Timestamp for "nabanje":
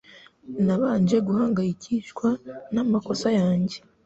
0.65-1.17